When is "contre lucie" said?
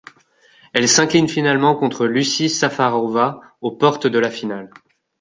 1.75-2.49